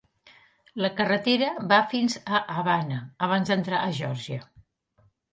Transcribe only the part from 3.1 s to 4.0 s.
abans d'entrar a